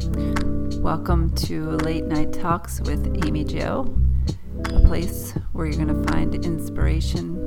[0.00, 3.94] Welcome to Late Night Talks with Amy Jo,
[4.64, 7.46] a place where you're going to find inspiration,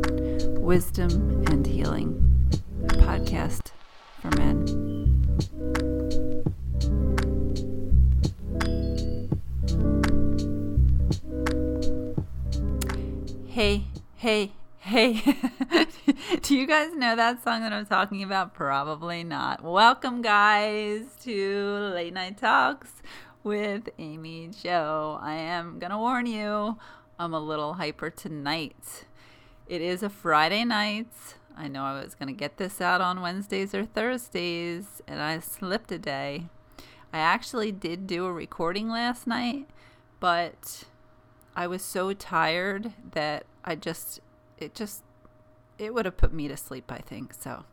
[0.62, 2.52] wisdom, and healing.
[2.84, 3.72] A podcast
[4.22, 4.68] for men.
[13.48, 15.50] Hey, hey, hey.
[16.74, 18.56] Guys know that song that I'm talking about?
[18.56, 19.64] Probably not.
[19.64, 22.94] Welcome, guys, to Late Night Talks
[23.44, 25.20] with Amy Jo.
[25.22, 26.80] I am going to warn you,
[27.20, 29.06] I'm a little hyper tonight.
[29.68, 31.36] It is a Friday night.
[31.56, 35.38] I know I was going to get this out on Wednesdays or Thursdays, and I
[35.42, 36.48] slipped a day.
[37.14, 39.70] I actually did do a recording last night,
[40.20, 40.86] but
[41.56, 44.22] I was so tired that I just,
[44.58, 45.04] it just,
[45.86, 47.34] it would have put me to sleep, I think.
[47.34, 47.66] So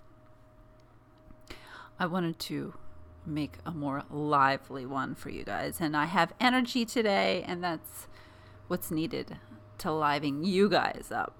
[1.99, 2.75] I wanted to
[3.27, 5.81] make a more lively one for you guys.
[5.81, 8.07] And I have energy today, and that's
[8.69, 9.37] what's needed
[9.79, 11.37] to liven you guys up.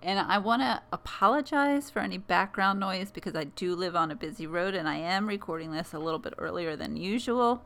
[0.00, 4.14] And I want to apologize for any background noise because I do live on a
[4.14, 7.64] busy road and I am recording this a little bit earlier than usual.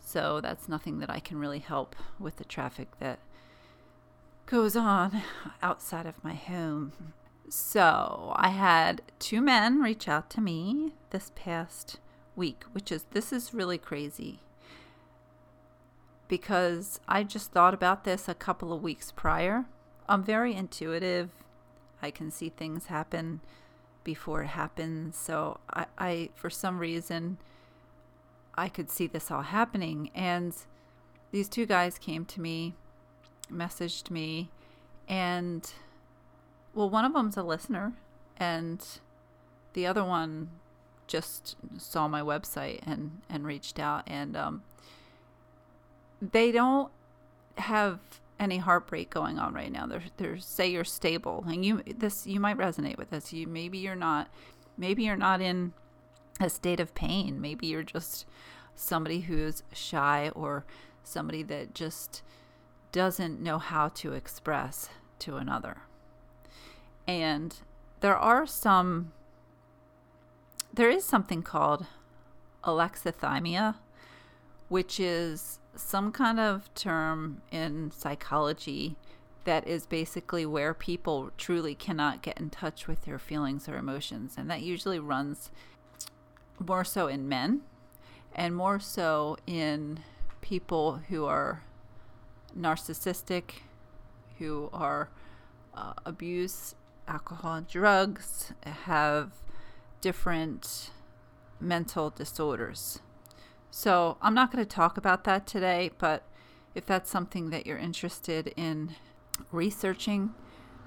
[0.00, 3.18] So that's nothing that I can really help with the traffic that
[4.46, 5.22] goes on
[5.62, 6.92] outside of my home.
[7.48, 11.98] So I had two men reach out to me this past
[12.34, 14.40] week, which is this is really crazy
[16.28, 19.66] because I just thought about this a couple of weeks prior.
[20.08, 21.30] I'm very intuitive.
[22.02, 23.40] I can see things happen
[24.02, 25.16] before it happens.
[25.16, 27.38] So I, I for some reason
[28.54, 30.54] I could see this all happening and
[31.30, 32.74] these two guys came to me,
[33.52, 34.50] messaged me,
[35.08, 35.68] and
[36.74, 37.92] well, one of them's a listener,
[38.36, 38.84] and
[39.74, 40.50] the other one
[41.06, 44.62] just saw my website and and reached out and um,
[46.20, 46.90] they don't
[47.58, 47.98] have
[48.40, 49.86] any heartbreak going on right now.
[49.86, 53.32] They're they're say you're stable and you this you might resonate with this.
[53.32, 54.28] You maybe you're not
[54.76, 55.72] maybe you're not in
[56.40, 57.40] a state of pain.
[57.40, 58.26] Maybe you're just
[58.74, 60.64] somebody who's shy or
[61.04, 62.22] somebody that just
[62.90, 64.88] doesn't know how to express
[65.20, 65.82] to another.
[67.06, 67.56] And
[68.00, 69.12] there are some
[70.72, 71.86] there is something called
[72.64, 73.76] alexithymia,
[74.68, 78.96] which is some kind of term in psychology
[79.44, 84.34] that is basically where people truly cannot get in touch with their feelings or emotions.
[84.36, 85.50] And that usually runs
[86.58, 87.60] more so in men
[88.34, 90.00] and more so in
[90.40, 91.62] people who are
[92.58, 93.62] narcissistic,
[94.38, 95.08] who are
[95.74, 96.74] uh, abuse
[97.08, 99.32] alcohol and drugs, have
[100.00, 100.90] different
[101.60, 103.00] mental disorders.
[103.70, 106.22] So I'm not going to talk about that today, but
[106.74, 108.94] if that's something that you're interested in
[109.50, 110.34] researching,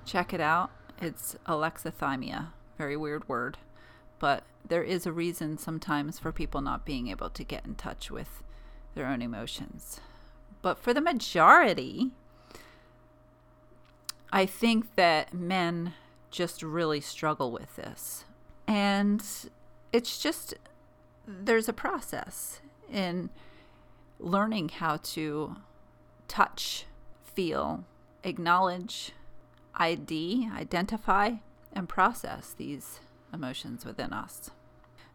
[0.06, 0.72] check it out.
[1.02, 2.50] It's alexithymia.
[2.78, 3.58] Very weird word,
[4.20, 8.12] but there is a reason sometimes for people not being able to get in touch
[8.12, 8.44] with
[8.96, 10.00] their own emotions.
[10.62, 12.12] But for the majority,
[14.32, 15.94] I think that men
[16.32, 18.26] just really struggle with this.
[18.68, 19.24] And
[19.94, 20.54] it's just,
[21.28, 22.62] there's a process
[22.92, 23.30] in
[24.20, 25.56] learning how to
[26.28, 26.86] touch,
[27.24, 27.86] feel,
[28.24, 29.12] acknowledge,
[29.76, 31.34] ID, identify,
[31.74, 33.00] and process these
[33.34, 34.52] emotions within us.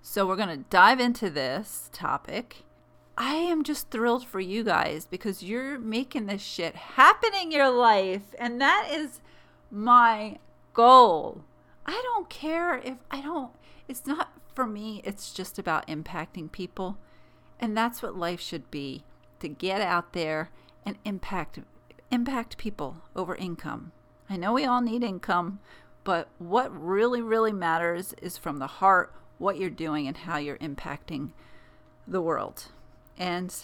[0.00, 2.64] So, we're going to dive into this topic.
[3.16, 7.70] I am just thrilled for you guys because you're making this shit happen in your
[7.70, 8.34] life.
[8.38, 9.20] And that is
[9.70, 10.38] my
[10.72, 11.44] goal.
[11.84, 13.52] I don't care if I don't,
[13.88, 16.98] it's not for me, it's just about impacting people.
[17.58, 19.04] And that's what life should be
[19.40, 20.50] to get out there
[20.84, 21.58] and impact
[22.10, 23.92] impact people over income.
[24.28, 25.60] I know we all need income,
[26.04, 30.58] but what really really matters is from the heart what you're doing and how you're
[30.58, 31.30] impacting
[32.06, 32.66] the world.
[33.18, 33.54] And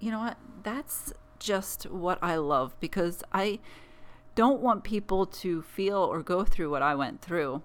[0.00, 0.36] you know what?
[0.62, 3.60] That's just what I love because I
[4.38, 7.60] don't want people to feel or go through what I went through.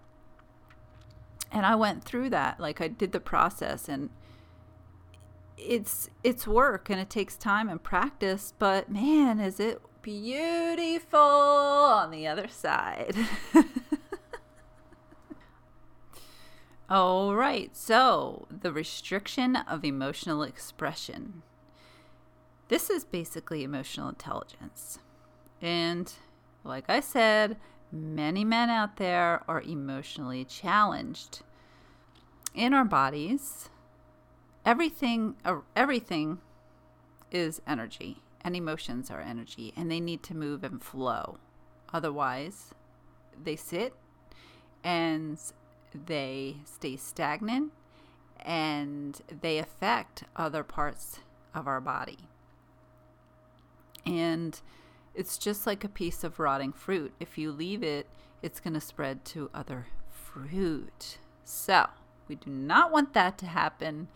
[1.51, 2.59] And I went through that.
[2.59, 4.09] Like I did the process and
[5.55, 12.09] it's it's work and it takes time and practice, but man, is it beautiful on
[12.09, 13.15] the other side.
[16.89, 21.43] All right, so the restriction of emotional expression.
[22.67, 24.97] This is basically emotional intelligence.
[25.61, 26.11] And
[26.63, 27.57] like I said,
[27.91, 31.41] many men out there are emotionally challenged.
[32.53, 33.69] In our bodies,
[34.65, 36.39] everything uh, everything
[37.31, 41.37] is energy and emotions are energy and they need to move and flow
[41.91, 42.73] otherwise
[43.41, 43.93] they sit
[44.83, 45.37] and
[46.05, 47.71] they stay stagnant
[48.39, 51.19] and they affect other parts
[51.53, 52.29] of our body
[54.05, 54.61] and
[55.15, 58.07] it's just like a piece of rotting fruit if you leave it
[58.41, 61.87] it's going to spread to other fruit so
[62.27, 64.07] we do not want that to happen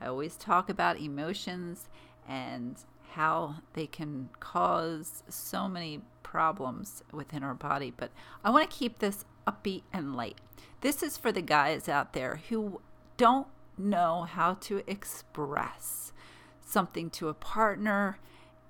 [0.00, 1.88] I always talk about emotions
[2.28, 2.76] and
[3.12, 8.10] how they can cause so many problems within our body, but
[8.44, 10.38] I want to keep this upbeat and light.
[10.80, 12.80] This is for the guys out there who
[13.16, 13.46] don't
[13.78, 16.12] know how to express
[16.60, 18.18] something to a partner.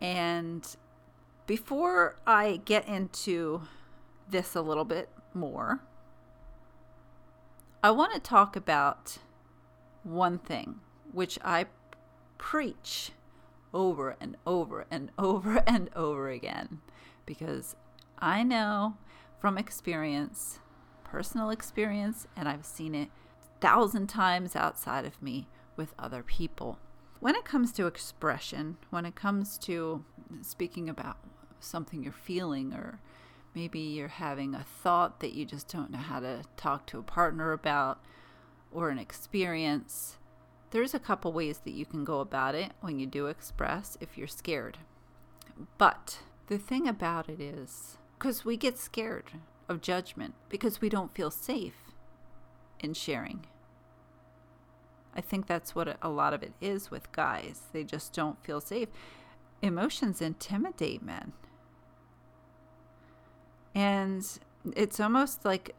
[0.00, 0.64] And
[1.46, 3.62] before I get into
[4.28, 5.80] this a little bit more,
[7.82, 9.18] I want to talk about
[10.02, 10.80] one thing
[11.12, 11.66] which I
[12.36, 13.12] preach
[13.72, 16.80] over and over and over and over again
[17.24, 17.76] because
[18.18, 18.96] I know
[19.38, 20.58] from experience,
[21.04, 23.08] personal experience, and I've seen it
[23.40, 25.46] a thousand times outside of me
[25.76, 26.78] with other people.
[27.20, 30.04] When it comes to expression, when it comes to
[30.42, 31.18] speaking about
[31.60, 33.00] something you're feeling, or
[33.54, 37.02] maybe you're having a thought that you just don't know how to talk to a
[37.02, 38.00] partner about,
[38.70, 40.16] or an experience,
[40.70, 44.18] there's a couple ways that you can go about it when you do express if
[44.18, 44.78] you're scared.
[45.78, 46.18] But
[46.48, 49.32] the thing about it is, because we get scared
[49.68, 51.92] of judgment because we don't feel safe
[52.80, 53.46] in sharing.
[55.14, 57.62] I think that's what a lot of it is with guys.
[57.72, 58.88] They just don't feel safe.
[59.62, 61.32] Emotions intimidate men.
[63.74, 64.26] And
[64.74, 65.74] it's almost like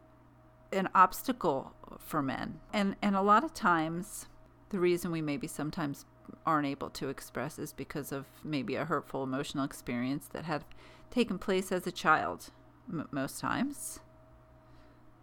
[0.71, 2.59] an obstacle for men.
[2.73, 4.27] And and a lot of times
[4.69, 6.05] the reason we maybe sometimes
[6.45, 10.65] aren't able to express is because of maybe a hurtful emotional experience that had
[11.09, 12.49] taken place as a child,
[12.89, 13.99] m- most times.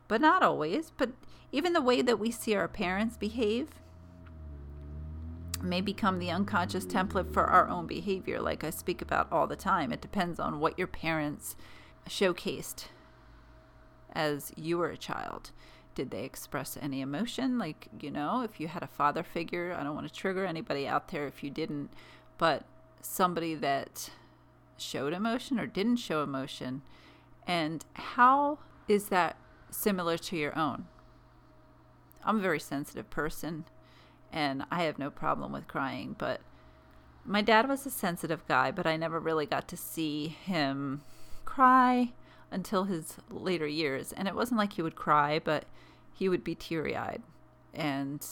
[0.08, 0.92] But not always.
[0.96, 1.10] But
[1.52, 3.68] even the way that we see our parents behave
[5.62, 9.56] may become the unconscious template for our own behavior, like I speak about all the
[9.56, 9.92] time.
[9.92, 11.56] It depends on what your parents
[12.08, 12.86] showcased
[14.12, 15.50] as you were a child
[15.94, 17.58] did they express any emotion?
[17.58, 20.86] Like, you know, if you had a father figure, I don't want to trigger anybody
[20.86, 21.90] out there if you didn't,
[22.38, 22.64] but
[23.00, 24.10] somebody that
[24.76, 26.82] showed emotion or didn't show emotion,
[27.46, 28.58] and how
[28.88, 29.36] is that
[29.70, 30.86] similar to your own?
[32.24, 33.64] I'm a very sensitive person
[34.34, 36.40] and I have no problem with crying, but
[37.24, 41.02] my dad was a sensitive guy, but I never really got to see him
[41.44, 42.12] cry
[42.50, 44.12] until his later years.
[44.12, 45.66] And it wasn't like he would cry, but
[46.12, 47.22] he would be teary eyed.
[47.72, 48.26] And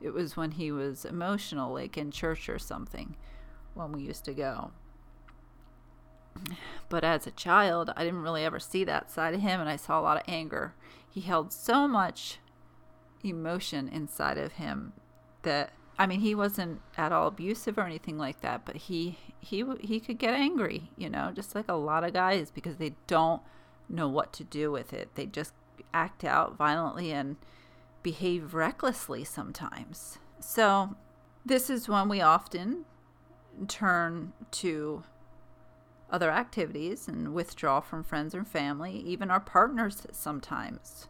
[0.00, 3.14] it was when he was emotional, like in church or something,
[3.74, 4.72] when we used to go.
[6.88, 9.76] But as a child, I didn't really ever see that side of him, and I
[9.76, 10.74] saw a lot of anger.
[11.08, 12.38] He held so much
[13.22, 14.94] emotion inside of him
[15.42, 19.64] that I mean, he wasn't at all abusive or anything like that, but he he
[19.80, 23.42] he could get angry, you know, just like a lot of guys because they don't
[23.88, 25.14] know what to do with it.
[25.16, 25.54] They just
[25.92, 27.36] act out violently and
[28.02, 30.18] behave recklessly sometimes.
[30.38, 30.94] So,
[31.44, 32.84] this is when we often
[33.66, 35.02] turn to
[36.10, 41.08] other activities and withdraw from friends and family, even our partners sometimes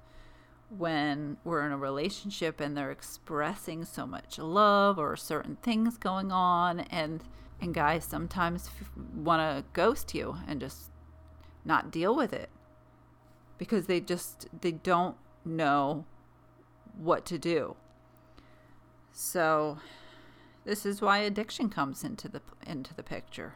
[0.76, 6.30] when we're in a relationship and they're expressing so much love or certain things going
[6.30, 7.24] on and
[7.60, 10.90] and guys sometimes f- want to ghost you and just
[11.64, 12.50] not deal with it.
[13.56, 16.04] Because they just they don't know
[16.96, 17.76] what to do.
[19.10, 19.78] So
[20.64, 23.54] this is why addiction comes into the into the picture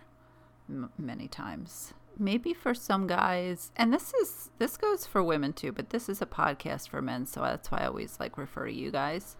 [0.69, 5.73] m- many times maybe for some guys and this is this goes for women too
[5.73, 8.73] but this is a podcast for men so that's why i always like refer to
[8.73, 9.37] you guys.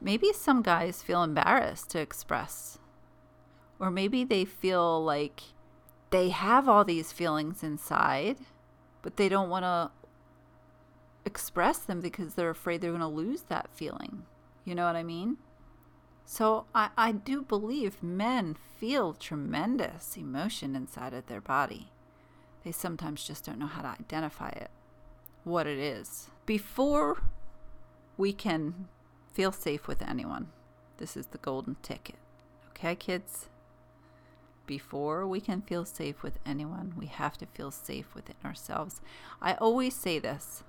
[0.00, 2.78] Maybe some guys feel embarrassed to express.
[3.80, 5.42] Or maybe they feel like
[6.10, 8.38] they have all these feelings inside
[9.02, 9.90] but they don't want to
[11.24, 14.24] express them because they're afraid they're going to lose that feeling.
[14.64, 15.38] You know what i mean
[16.30, 21.88] so I, I do believe men feel tremendous emotion inside of their body.
[22.64, 24.70] They sometimes just don't know how to identify it,
[25.44, 26.28] what it is.
[26.44, 27.22] Before
[28.18, 28.88] we can
[29.32, 30.48] feel safe with anyone,
[30.98, 32.18] this is the golden ticket.
[32.72, 33.48] Okay, kids?
[34.66, 39.00] Before we can feel safe with anyone, we have to feel safe within ourselves.
[39.40, 40.62] I always say this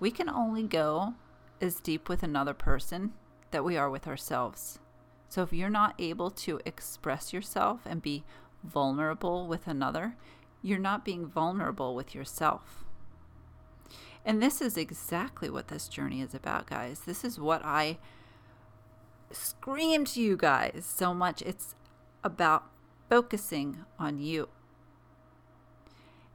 [0.00, 1.12] we can only go
[1.60, 3.12] as deep with another person
[3.50, 4.78] that we are with ourselves.
[5.34, 8.22] So if you're not able to express yourself and be
[8.62, 10.14] vulnerable with another,
[10.62, 12.84] you're not being vulnerable with yourself.
[14.24, 17.00] And this is exactly what this journey is about, guys.
[17.00, 17.98] This is what I
[19.32, 21.42] scream to you guys so much.
[21.42, 21.74] It's
[22.22, 22.70] about
[23.10, 24.48] focusing on you.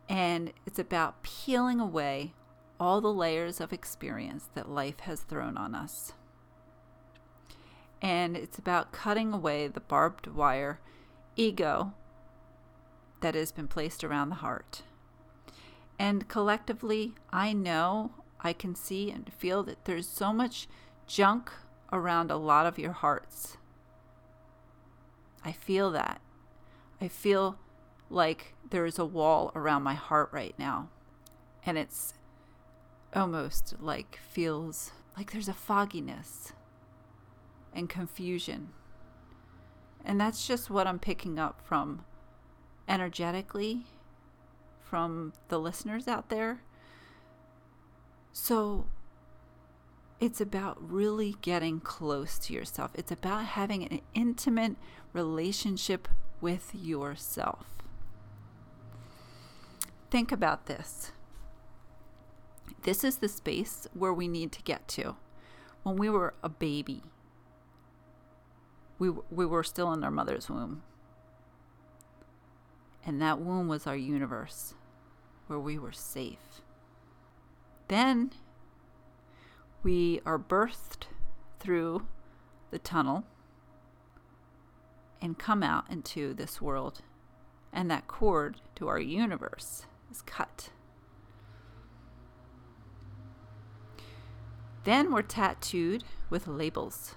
[0.10, 2.34] And it's about peeling away
[2.82, 6.12] all the layers of experience that life has thrown on us.
[8.02, 10.80] And it's about cutting away the barbed wire
[11.36, 11.94] ego
[13.22, 14.84] that has been placed around the heart.
[15.98, 20.68] And collectively, I know, I can see and feel that there's so much
[21.08, 21.52] junk
[21.92, 23.58] around a lot of your hearts.
[25.44, 26.22] I feel that.
[27.02, 27.58] I feel
[28.10, 30.90] like there is a wall around my heart right now.
[31.66, 32.14] And it's
[33.14, 36.54] almost like feels like there's a fogginess
[37.74, 38.70] and confusion.
[40.04, 42.06] And that's just what I'm picking up from
[42.88, 43.86] energetically
[44.90, 46.62] from the listeners out there.
[48.34, 48.88] So
[50.20, 52.92] it's about really getting close to yourself.
[52.96, 54.76] It's about having an intimate
[55.14, 56.08] relationship
[56.42, 57.66] with yourself.
[60.10, 61.12] Think about this.
[62.84, 65.16] This is the space where we need to get to.
[65.84, 67.04] When we were a baby,
[69.00, 70.84] we, we were still in our mother's womb.
[73.06, 74.76] And that womb was our universe
[75.48, 76.62] where we were safe.
[77.88, 78.32] Then
[79.82, 81.08] we are birthed
[81.60, 82.06] through
[82.70, 83.24] the tunnel
[85.22, 87.02] and come out into this world,
[87.74, 90.70] and that cord to our universe is cut.
[94.84, 97.16] Then we're tattooed with labels,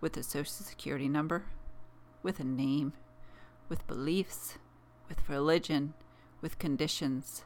[0.00, 1.44] with a social security number,
[2.22, 2.92] with a name,
[3.68, 4.58] with beliefs,
[5.08, 5.94] with religion,
[6.40, 7.44] with conditions,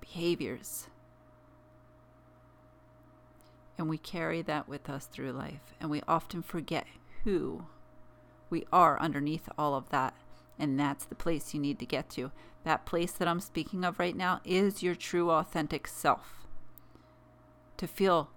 [0.00, 0.88] behaviors.
[3.78, 6.86] And we carry that with us through life, and we often forget
[7.24, 7.66] who
[8.48, 10.14] we are underneath all of that.
[10.58, 12.30] And that's the place you need to get to.
[12.64, 16.46] That place that I'm speaking of right now is your true, authentic self.
[17.76, 18.30] To feel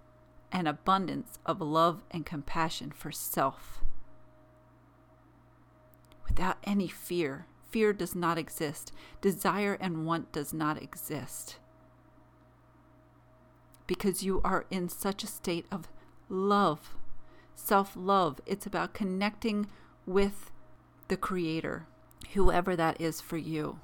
[0.51, 3.83] an abundance of love and compassion for self
[6.29, 7.47] without any fear.
[7.69, 8.91] Fear does not exist.
[9.21, 11.57] Desire and want does not exist.
[13.87, 15.87] Because you are in such a state of
[16.29, 16.95] love,
[17.55, 18.39] self love.
[18.45, 19.67] It's about connecting
[20.05, 20.51] with
[21.09, 21.87] the Creator,
[22.33, 23.79] whoever that is for you.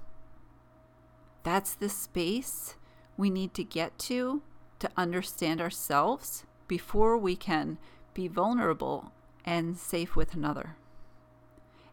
[1.44, 2.76] That's the space
[3.18, 4.42] we need to get to
[4.80, 7.78] to understand ourselves before we can
[8.14, 9.12] be vulnerable
[9.44, 10.78] and safe with another.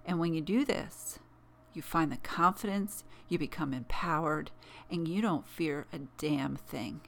[0.05, 1.19] And when you do this,
[1.75, 4.51] you find the confidence, you become empowered,
[4.91, 7.01] and you don't fear a damn thing.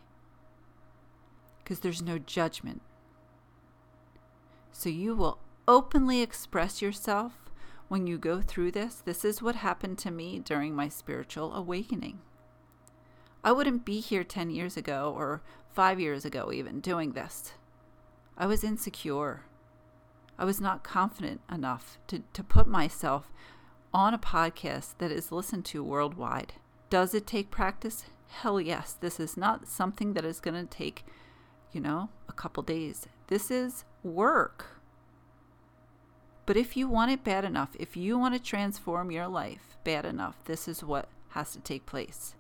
[1.63, 2.83] Because there's no judgment.
[4.73, 7.33] So you will openly express yourself
[7.89, 8.97] when you go through this.
[8.97, 12.21] This is what happened to me during my spiritual awakening.
[13.45, 15.43] I wouldn't be here 10 years ago or
[15.75, 17.53] five years ago, even doing this.
[18.39, 19.43] I was insecure.
[20.39, 23.31] I was not confident enough to, to put myself
[23.93, 26.55] on a podcast that is listened to worldwide.
[26.89, 28.07] Does it take practice?
[28.29, 28.95] Hell yes.
[28.99, 31.05] This is not something that is going to take,
[31.71, 33.07] you know, a couple days.
[33.27, 34.81] This is work.
[36.47, 40.07] But if you want it bad enough, if you want to transform your life bad
[40.07, 42.37] enough, this is what has to take place.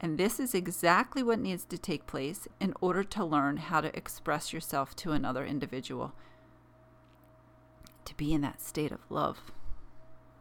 [0.00, 3.96] And this is exactly what needs to take place in order to learn how to
[3.96, 6.12] express yourself to another individual,
[8.04, 9.52] to be in that state of love.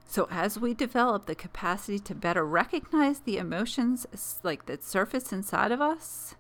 [0.06, 4.06] So, as we develop the capacity to better recognize the emotions
[4.42, 6.36] like that surface inside of us,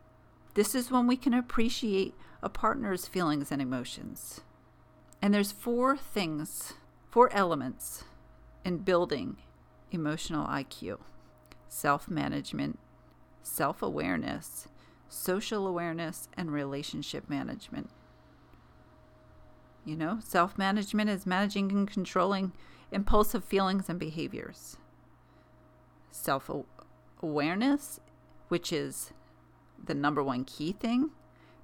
[0.54, 4.42] this is when we can appreciate a partner's feelings and emotions.
[5.22, 6.74] And there's four things,
[7.10, 8.06] four elements
[8.64, 9.38] in building
[9.92, 11.00] emotional IQ
[11.68, 12.80] self management,
[13.48, 14.68] self awareness,
[15.08, 17.90] social awareness, and relationship management.
[19.86, 22.52] You know, self management is managing and controlling
[22.92, 24.78] impulsive feelings and behaviors.
[26.12, 26.52] Self
[27.22, 28.00] awareness,
[28.50, 29.14] which is
[29.84, 31.12] the number one key thing,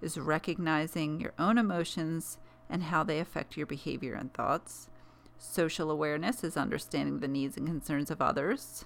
[0.01, 2.37] is recognizing your own emotions
[2.69, 4.89] and how they affect your behavior and thoughts.
[5.37, 8.85] Social awareness is understanding the needs and concerns of others.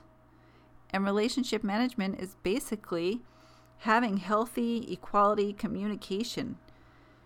[0.92, 3.22] And relationship management is basically
[3.80, 6.58] having healthy equality communication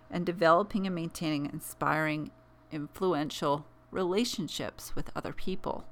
[0.10, 2.32] and developing and maintaining inspiring
[2.72, 5.86] influential relationships with other people.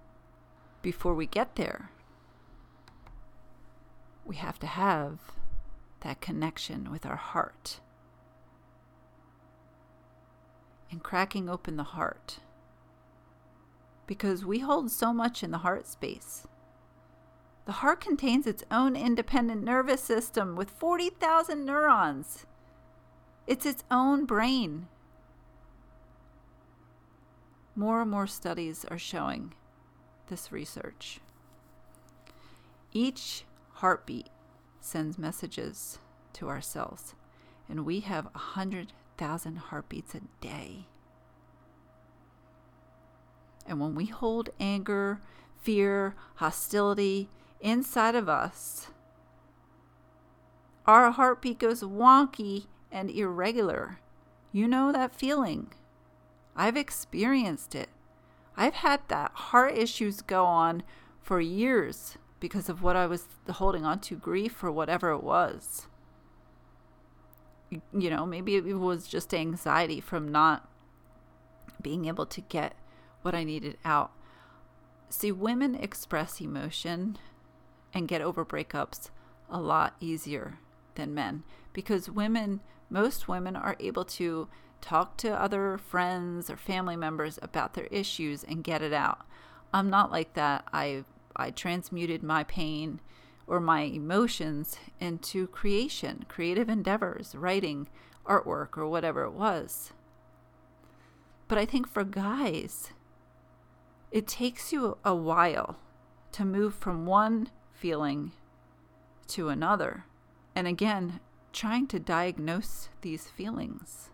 [0.82, 1.92] Before we get there,
[4.26, 5.20] we have to have
[6.02, 7.80] that connection with our heart.
[10.92, 12.40] And cracking open the heart.
[14.08, 16.48] Because we hold so much in the heart space.
[17.70, 22.48] The heart contains its own independent nervous system with 40,000 neurons.
[23.46, 24.88] It's its own brain.
[27.76, 29.54] More and more studies are showing
[30.30, 31.20] this research.
[32.92, 34.30] Each heartbeat
[34.82, 36.00] sends messages
[36.34, 37.14] to our cells,
[37.70, 40.88] and we have 100,000 heartbeats a day.
[43.68, 45.22] And when we hold anger,
[45.62, 47.30] fear, hostility
[47.62, 48.88] inside of us,
[50.86, 54.00] our heartbeat goes wonky and irregular.
[54.52, 55.72] You know that feeling.
[56.56, 57.90] I've experienced it.
[58.58, 60.84] I've had that heart issues go on
[61.22, 65.88] for years because of what I was holding on to grief or whatever it was.
[67.70, 70.68] You know, maybe it was just anxiety from not
[71.82, 72.76] being able to get
[73.22, 74.12] what I needed out.
[75.10, 77.18] See, women express emotion
[77.94, 79.10] and get over breakups
[79.50, 80.60] a lot easier
[80.96, 81.44] than men
[81.74, 84.48] because women, most women, are able to
[84.82, 89.26] talk to other friends or family members about their issues and get it out.
[89.74, 90.66] I'm not like that.
[90.74, 91.04] I
[91.36, 93.00] I transmuted my pain
[93.48, 97.88] or my emotions into creation, creative endeavors, writing,
[98.26, 99.92] artwork, or whatever it was.
[101.48, 102.92] But I think for guys,
[104.12, 105.78] it takes you a while
[106.34, 108.32] to move from one feeling
[109.28, 110.06] to another.
[110.56, 111.20] And again,
[111.54, 114.10] trying to diagnose these feelings.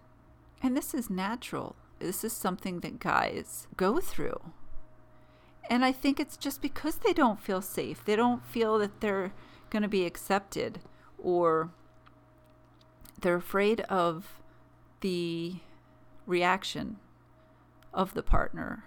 [0.61, 1.75] And this is natural.
[1.99, 4.39] This is something that guys go through.
[5.69, 8.05] And I think it's just because they don't feel safe.
[8.05, 9.33] They don't feel that they're
[9.69, 10.79] going to be accepted
[11.17, 11.71] or
[13.19, 14.41] they're afraid of
[15.01, 15.55] the
[16.27, 16.97] reaction
[17.93, 18.83] of the partner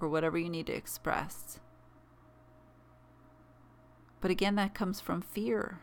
[0.00, 1.60] or whatever you need to express.
[4.20, 5.80] But again, that comes from fear.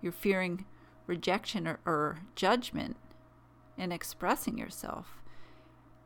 [0.00, 0.64] You're fearing
[1.06, 2.96] rejection or, or judgment
[3.76, 5.22] in expressing yourself.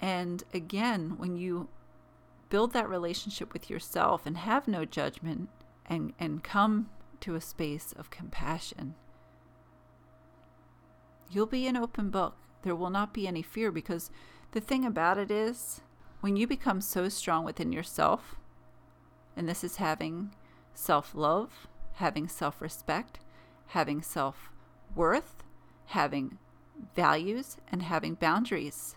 [0.00, 1.68] And again, when you
[2.48, 5.48] build that relationship with yourself and have no judgment
[5.86, 8.94] and, and come to a space of compassion,
[11.30, 12.36] you'll be an open book.
[12.62, 14.10] There will not be any fear because
[14.52, 15.80] the thing about it is,
[16.20, 18.36] when you become so strong within yourself,
[19.36, 20.34] and this is having
[20.74, 23.20] self love, having self respect,
[23.66, 24.50] having self
[24.94, 25.44] worth,
[25.86, 26.38] having
[26.94, 28.96] values, and having boundaries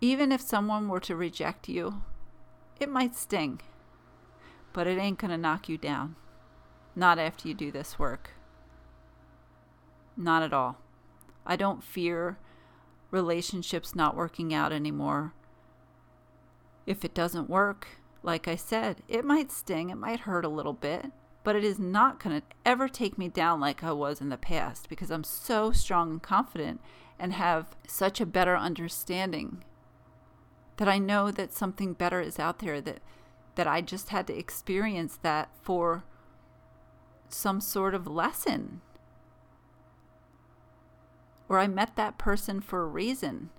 [0.00, 2.02] even if someone were to reject you,
[2.78, 3.60] it might sting,
[4.72, 6.16] but it ain't going to knock you down.
[6.96, 8.30] Not after you do this work.
[10.16, 10.78] Not at all.
[11.46, 12.38] I don't fear
[13.10, 15.34] relationships not working out anymore.
[16.86, 20.72] If it doesn't work, like I said, it might sting, it might hurt a little
[20.72, 21.06] bit,
[21.42, 24.36] but it is not going to ever take me down like I was in the
[24.36, 26.80] past because I'm so strong and confident
[27.18, 29.64] and have such a better understanding
[30.76, 33.00] that I know that something better is out there that
[33.56, 36.04] that I just had to experience that for
[37.28, 38.80] some sort of lesson.
[41.48, 43.50] Or I met that person for a reason.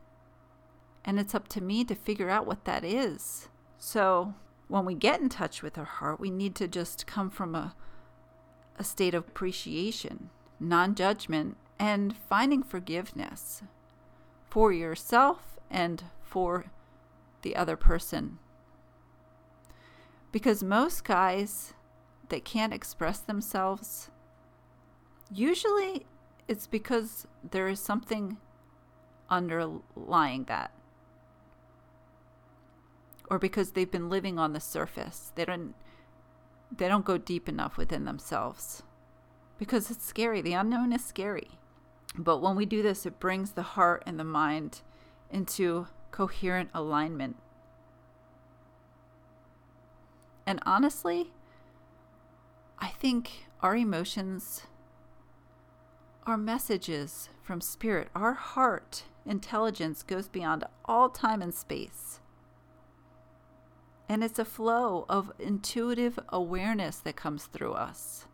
[1.04, 3.50] And it's up to me to figure out what that is.
[3.78, 4.34] So,
[4.72, 7.76] when we get in touch with our heart, we need to just come from a
[8.78, 10.30] a state of appreciation,
[10.60, 13.62] non-judgment, and finding forgiveness
[14.50, 16.66] for yourself and for
[17.42, 18.40] the other person.
[20.32, 21.74] Because most guys
[22.30, 24.10] that can't express themselves,
[25.32, 26.06] usually
[26.48, 28.38] it's because there is something
[29.30, 30.72] underlying that.
[33.32, 35.32] Or because they've been living on the surface.
[35.36, 35.74] They don't
[36.70, 38.84] they don't go deep enough within themselves.
[39.58, 40.42] Because it's scary.
[40.42, 41.52] The unknown is scary.
[42.18, 44.82] But when we do this, it brings the heart and the mind
[45.30, 47.38] into coherent alignment.
[50.46, 51.32] And honestly,
[52.80, 54.64] I think our emotions
[56.26, 58.10] are messages from spirit.
[58.14, 62.20] Our heart intelligence goes beyond all time and space.
[64.12, 68.26] And it's a flow of intuitive awareness that comes through us.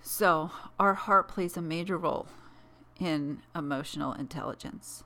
[0.00, 2.28] So, our heart plays a major role
[2.98, 5.04] in emotional intelligence.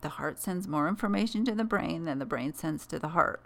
[0.00, 3.44] The heart sends more information to the brain than the brain sends to the heart.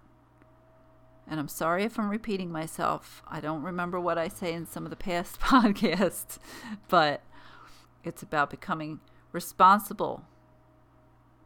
[1.26, 3.22] And I'm sorry if I'm repeating myself.
[3.28, 6.38] I don't remember what I say in some of the past podcasts,
[6.88, 7.22] but
[8.04, 9.00] it's about becoming
[9.32, 10.24] responsible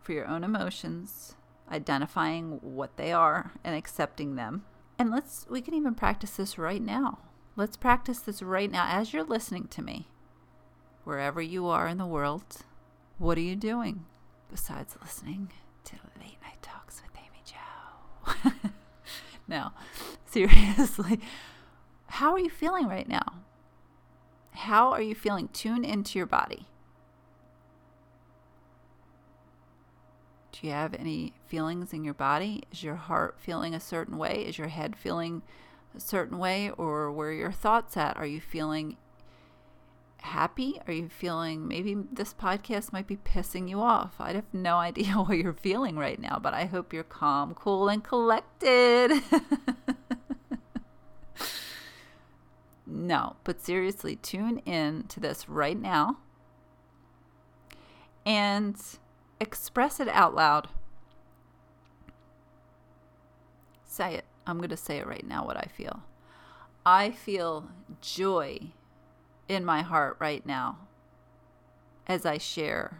[0.03, 1.37] for your own emotions,
[1.71, 4.65] identifying what they are and accepting them.
[4.99, 7.19] And let's we can even practice this right now.
[7.57, 10.09] Let's practice this right now as you're listening to me.
[11.05, 12.65] Wherever you are in the world,
[13.19, 14.05] what are you doing
[14.51, 15.53] besides listening
[15.85, 18.71] to Late Night Talks with Amy Jo?
[19.49, 19.75] now,
[20.27, 21.21] seriously,
[22.07, 23.43] how are you feeling right now?
[24.53, 25.49] How are you feeling?
[25.49, 26.69] Tune into your body.
[30.62, 32.62] You have any feelings in your body?
[32.70, 34.44] Is your heart feeling a certain way?
[34.46, 35.42] Is your head feeling
[35.94, 36.70] a certain way?
[36.70, 38.16] Or where your thoughts at?
[38.16, 38.96] Are you feeling
[40.18, 40.81] happy?
[40.87, 44.14] Are you feeling maybe this podcast might be pissing you off?
[44.20, 47.88] I have no idea what you're feeling right now, but I hope you're calm, cool,
[47.88, 49.20] and collected.
[52.87, 56.18] no, but seriously, tune in to this right now
[58.25, 58.77] and
[59.43, 60.69] express it out loud.
[63.85, 64.25] Say it.
[64.47, 66.03] I'm going to say it right now what I feel.
[66.87, 67.69] I feel
[68.01, 68.73] joy
[69.49, 70.79] in my heart right now
[72.07, 72.99] as I share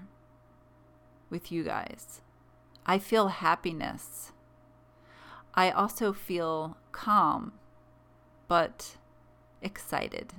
[1.31, 2.21] with you guys.
[2.85, 4.33] I feel happiness.
[5.55, 7.53] I also feel calm,
[8.49, 8.97] but
[9.63, 10.33] excited.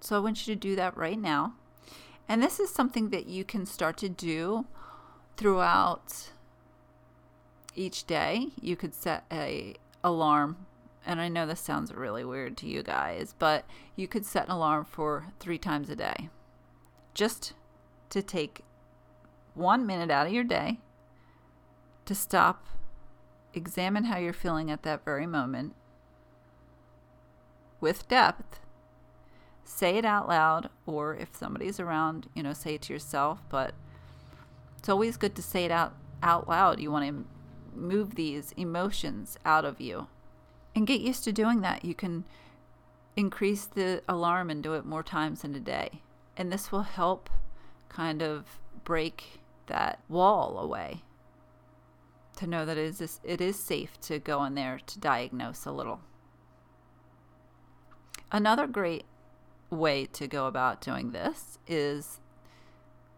[0.00, 1.54] So I want you to do that right now.
[2.30, 4.66] And this is something that you can start to do
[5.36, 6.30] throughout
[7.74, 8.50] each day.
[8.60, 10.66] You could set a alarm
[11.04, 13.64] and I know this sounds really weird to you guys, but
[13.96, 16.28] you could set an alarm for three times a day
[17.14, 17.54] just
[18.10, 18.62] to take
[19.54, 20.78] one minute out of your day
[22.04, 22.64] to stop,
[23.54, 25.74] examine how you're feeling at that very moment
[27.80, 28.59] with depth.
[29.72, 33.40] Say it out loud, or if somebody's around, you know, say it to yourself.
[33.48, 33.72] But
[34.76, 36.80] it's always good to say it out, out loud.
[36.80, 37.24] You want to
[37.78, 40.08] move these emotions out of you
[40.74, 41.84] and get used to doing that.
[41.84, 42.24] You can
[43.16, 46.02] increase the alarm and do it more times in a day.
[46.36, 47.30] And this will help
[47.88, 51.04] kind of break that wall away
[52.36, 55.72] to know that it is, it is safe to go in there to diagnose a
[55.72, 56.00] little.
[58.32, 59.04] Another great
[59.70, 62.20] way to go about doing this is,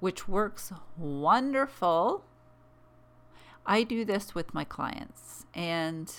[0.00, 2.24] which works wonderful.
[3.64, 6.12] I do this with my clients, and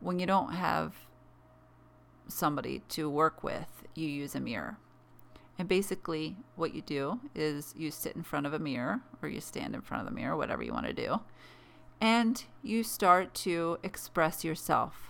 [0.00, 0.94] when you don't have
[2.26, 4.78] somebody to work with, you use a mirror.
[5.58, 9.40] And basically, what you do is you sit in front of a mirror or you
[9.40, 11.20] stand in front of the mirror, whatever you want to do,
[12.00, 15.09] and you start to express yourself.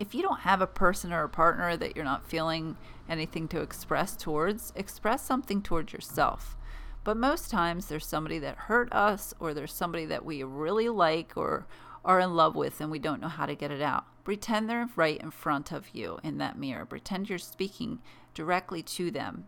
[0.00, 3.60] If you don't have a person or a partner that you're not feeling anything to
[3.60, 6.56] express towards, express something towards yourself.
[7.04, 11.34] But most times there's somebody that hurt us or there's somebody that we really like
[11.36, 11.66] or
[12.02, 14.04] are in love with and we don't know how to get it out.
[14.24, 16.86] Pretend they're right in front of you in that mirror.
[16.86, 18.00] Pretend you're speaking
[18.32, 19.46] directly to them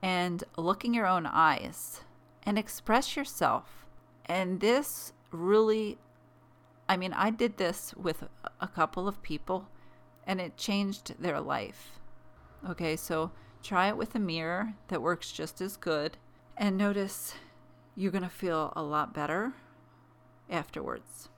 [0.00, 2.02] and look in your own eyes
[2.44, 3.84] and express yourself.
[4.26, 5.98] And this really,
[6.90, 8.24] I mean, I did this with
[8.60, 9.68] a couple of people
[10.26, 12.00] and it changed their life.
[12.68, 13.30] Okay, so
[13.62, 16.16] try it with a mirror that works just as good
[16.56, 17.34] and notice
[17.94, 19.52] you're going to feel a lot better
[20.50, 21.28] afterwards.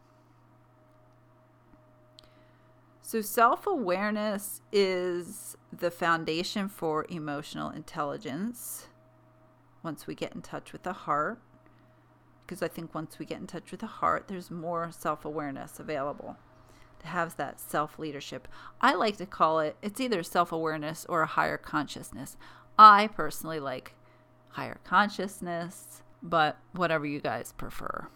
[3.03, 8.87] So, self awareness is the foundation for emotional intelligence
[9.83, 11.43] once we get in touch with the heart.
[12.47, 15.79] Because I think once we get in touch with the heart, there's more self awareness
[15.79, 16.37] available
[17.01, 18.49] to have that self leadership.
[18.81, 22.37] I like to call it, it's either self awareness or a higher consciousness.
[22.79, 23.95] I personally like
[24.51, 28.09] higher consciousness, but whatever you guys prefer.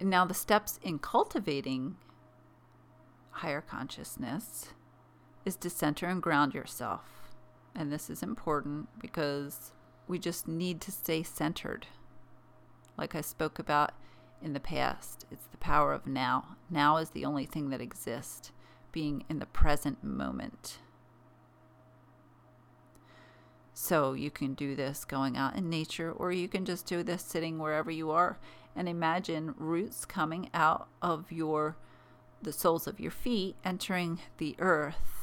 [0.00, 1.96] Now, the steps in cultivating
[3.30, 4.68] higher consciousness
[5.44, 7.32] is to center and ground yourself.
[7.74, 9.72] And this is important because
[10.10, 11.86] we just need to stay centered.
[12.98, 13.92] Like I spoke about
[14.42, 16.56] in the past, it's the power of now.
[16.68, 18.50] Now is the only thing that exists,
[18.90, 20.78] being in the present moment.
[23.72, 27.22] So you can do this going out in nature, or you can just do this
[27.22, 28.38] sitting wherever you are
[28.74, 31.76] and imagine roots coming out of your
[32.42, 35.19] the soles of your feet entering the earth,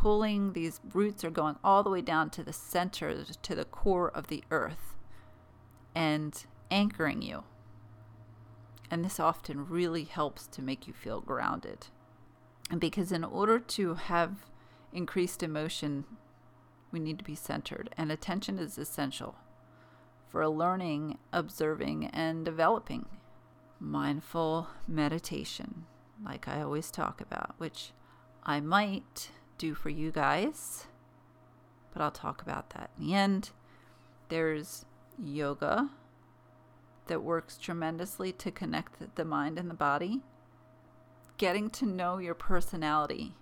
[0.00, 4.10] pulling these roots are going all the way down to the center, to the core
[4.10, 4.96] of the earth,
[5.94, 7.44] and anchoring you.
[8.90, 11.88] And this often really helps to make you feel grounded.
[12.78, 14.46] Because in order to have
[14.90, 16.06] increased emotion,
[16.90, 19.36] we need to be centered, and attention is essential
[20.30, 23.04] for learning, observing, and developing
[23.78, 25.84] mindful meditation,
[26.24, 27.92] like I always talk about, which
[28.44, 30.86] I might do for you guys,
[31.92, 33.50] but I'll talk about that in the end.
[34.30, 34.86] There's
[35.22, 35.90] yoga
[37.08, 40.22] that works tremendously to connect the mind and the body.
[41.36, 43.34] Getting to know your personality.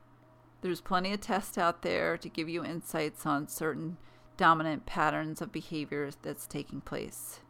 [0.61, 3.97] There's plenty of tests out there to give you insights on certain
[4.37, 7.41] dominant patterns of behaviors that's taking place.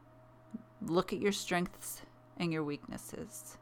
[0.83, 2.02] Look at your strengths
[2.37, 3.57] and your weaknesses.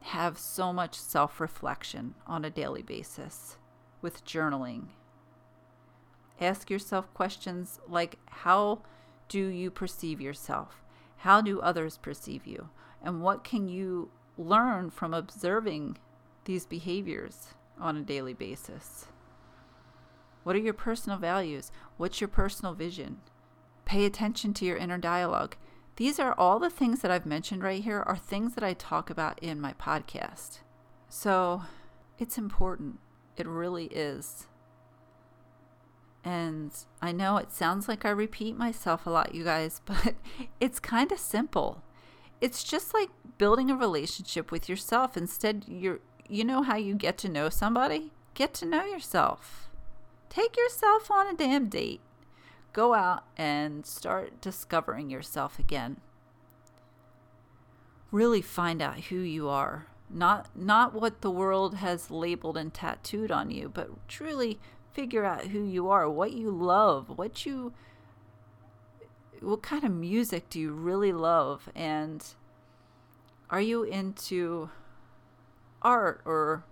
[0.00, 3.58] Have so much self reflection on a daily basis
[4.02, 4.88] with journaling.
[6.40, 8.82] Ask yourself questions like How
[9.28, 10.82] do you perceive yourself?
[11.18, 12.68] How do others perceive you?
[13.02, 15.98] And what can you learn from observing
[16.44, 17.48] these behaviors
[17.80, 19.06] on a daily basis?
[20.42, 21.72] What are your personal values?
[21.96, 23.18] What's your personal vision?
[23.84, 25.56] Pay attention to your inner dialogue.
[25.96, 29.08] These are all the things that I've mentioned right here are things that I talk
[29.08, 30.58] about in my podcast.
[31.08, 31.62] So
[32.18, 32.98] it's important.
[33.36, 34.46] It really is.
[36.24, 40.14] And I know it sounds like I repeat myself a lot, you guys, but
[40.60, 41.82] it's kind of simple.
[42.40, 45.16] It's just like building a relationship with yourself.
[45.16, 48.10] Instead, you're you know how you get to know somebody?
[48.34, 49.68] Get to know yourself.
[50.28, 52.00] Take yourself on a damn date.
[52.72, 55.98] Go out and start discovering yourself again.
[58.10, 59.86] Really find out who you are.
[60.08, 64.58] Not not what the world has labeled and tattooed on you, but truly
[64.92, 67.72] figure out who you are, what you love, what you
[69.40, 72.24] what kind of music do you really love and
[73.50, 74.70] are you into
[75.82, 76.64] art or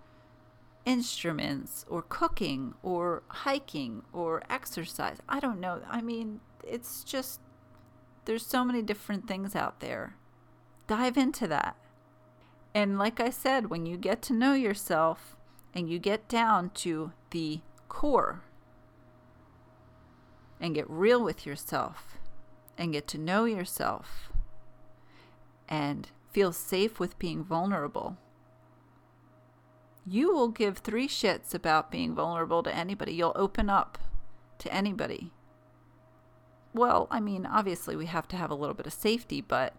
[0.85, 5.17] instruments or cooking or hiking or exercise.
[5.27, 5.81] I don't know.
[5.89, 7.41] I mean, it's just
[8.25, 10.15] there's so many different things out there.
[10.87, 11.75] Dive into that.
[12.75, 15.35] And like I said, when you get to know yourself
[15.73, 18.43] and you get down to the core
[20.59, 22.17] and get real with yourself
[22.77, 24.29] and get to know yourself
[25.67, 28.17] and feel safe with being vulnerable
[30.05, 33.13] you will give three shits about being vulnerable to anybody.
[33.13, 33.97] You'll open up
[34.59, 35.31] to anybody.
[36.73, 39.73] Well, I mean, obviously we have to have a little bit of safety, but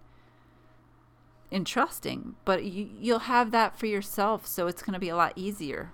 [1.50, 5.16] in trusting, but you, you'll have that for yourself, so it's going to be a
[5.16, 5.92] lot easier.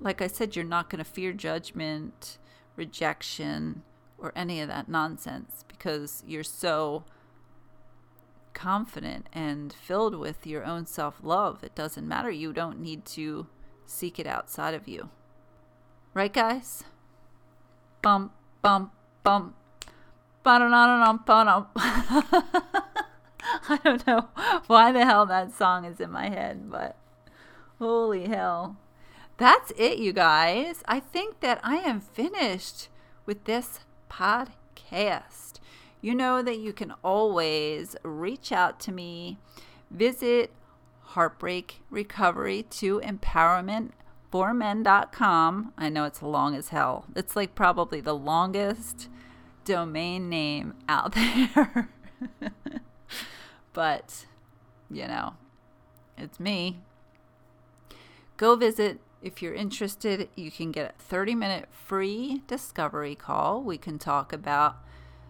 [0.00, 2.38] Like I said, you're not going to fear judgment,
[2.76, 3.82] rejection,
[4.18, 7.04] or any of that nonsense because you're so
[8.52, 11.62] confident and filled with your own self love.
[11.62, 12.30] It doesn't matter.
[12.30, 13.46] You don't need to
[13.86, 15.10] seek it outside of you.
[16.14, 16.84] Right, guys?
[18.02, 18.30] Bum,
[18.62, 18.90] bum,
[19.22, 19.54] bum.
[23.68, 24.28] I don't know
[24.66, 26.96] why the hell that song is in my head, but
[27.78, 28.76] holy hell.
[29.38, 30.82] That's it, you guys.
[30.88, 32.88] I think that I am finished
[33.26, 35.46] with this podcast
[36.06, 39.38] you know that you can always reach out to me.
[39.90, 40.52] Visit
[41.00, 43.90] Heartbreak Recovery to Empowerment
[44.30, 45.72] for men.com.
[45.76, 47.06] I know it's long as hell.
[47.16, 49.08] It's like probably the longest
[49.64, 51.88] domain name out there.
[53.76, 54.24] But,
[54.90, 55.34] you know,
[56.16, 56.78] it's me.
[58.38, 60.30] Go visit if you're interested.
[60.34, 63.62] You can get a 30 minute free discovery call.
[63.62, 64.78] We can talk about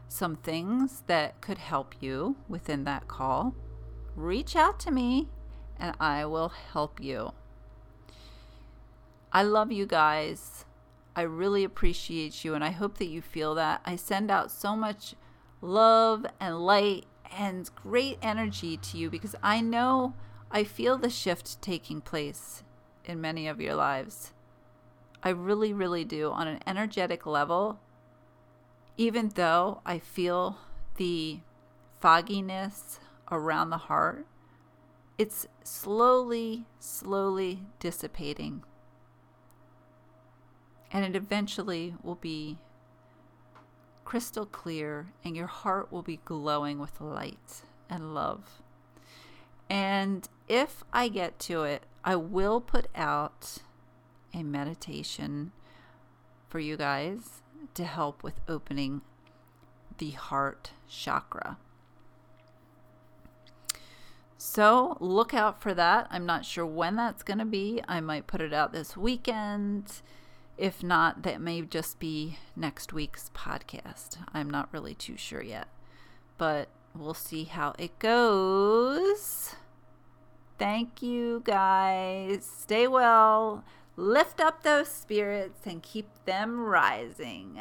[0.06, 3.52] some things that could help you within that call,
[4.14, 5.28] reach out to me
[5.76, 7.32] and I will help you.
[9.32, 10.64] I love you guys.
[11.16, 13.80] I really appreciate you and I hope that you feel that.
[13.84, 15.16] I send out so much
[15.60, 20.14] love and light and great energy to you because I know
[20.50, 22.62] I feel the shift taking place
[23.04, 24.32] in many of your lives.
[25.22, 27.80] I really, really do on an energetic level
[28.96, 30.58] even though I feel
[30.96, 31.40] the
[32.00, 32.98] fogginess
[33.30, 34.26] around the heart,
[35.18, 38.62] it's slowly, slowly dissipating.
[40.92, 42.58] And it eventually will be
[44.06, 48.62] crystal clear, and your heart will be glowing with light and love.
[49.68, 53.58] And if I get to it, I will put out
[54.32, 55.50] a meditation
[56.48, 57.42] for you guys
[57.74, 59.02] to help with opening
[59.98, 61.58] the heart chakra.
[64.38, 66.06] So look out for that.
[66.10, 67.82] I'm not sure when that's going to be.
[67.88, 70.00] I might put it out this weekend.
[70.58, 74.16] If not, that may just be next week's podcast.
[74.32, 75.68] I'm not really too sure yet.
[76.38, 79.54] But we'll see how it goes.
[80.58, 82.44] Thank you guys.
[82.44, 83.64] Stay well.
[83.96, 87.58] Lift up those spirits and keep them rising.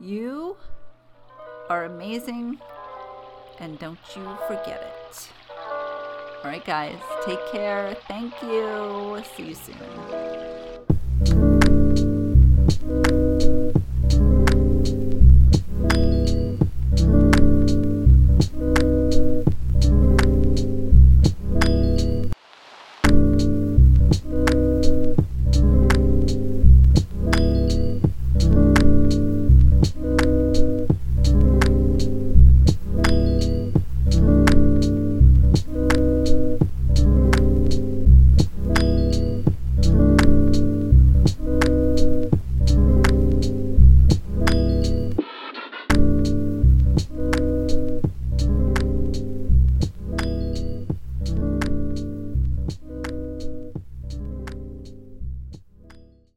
[0.00, 0.56] You
[1.68, 2.58] are amazing,
[3.58, 5.30] and don't you forget it.
[6.44, 7.94] All right, guys, take care.
[8.08, 9.22] Thank you.
[9.36, 10.51] See you soon.